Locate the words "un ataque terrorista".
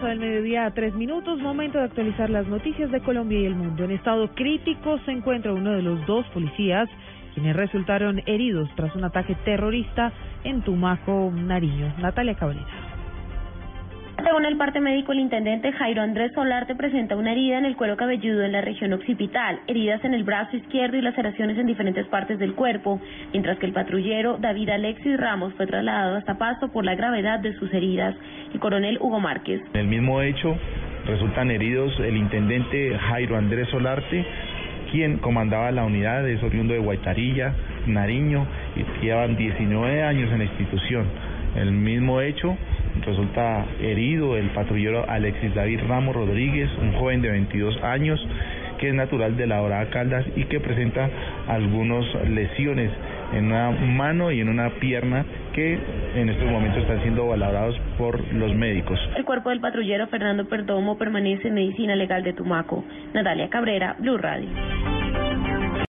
8.94-10.12